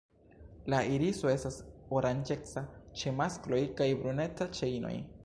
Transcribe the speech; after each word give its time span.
La 0.73 0.77
iriso 0.93 1.29
estas 1.33 1.59
oranĝeca 1.99 2.63
ĉe 3.03 3.13
maskloj 3.21 3.61
kaj 3.83 3.89
bruneca 4.01 4.53
ĉe 4.59 4.73
inoj. 4.79 4.97